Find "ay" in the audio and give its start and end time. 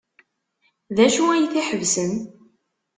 1.29-1.45